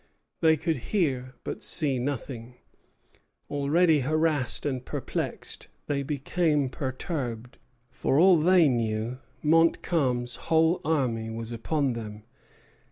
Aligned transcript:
They 0.39 0.57
could 0.57 0.77
hear, 0.77 1.35
but 1.43 1.61
see 1.61 1.99
nothing. 1.99 2.55
Already 3.51 3.99
harassed 3.99 4.65
and 4.65 4.83
perplexed, 4.83 5.67
they 5.85 6.01
became 6.01 6.69
perturbed. 6.69 7.59
For 7.91 8.19
all 8.19 8.37
they 8.39 8.67
knew, 8.67 9.19
Montcalm's 9.43 10.37
whole 10.49 10.81
army 10.83 11.29
was 11.29 11.51
upon 11.51 11.93
them. 11.93 12.23